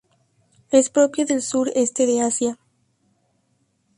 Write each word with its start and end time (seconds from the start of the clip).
Es 0.71 0.89
propia 0.89 1.25
del 1.25 1.43
sur 1.43 1.69
este 1.75 2.07
de 2.07 2.21
Asia. 2.21 2.57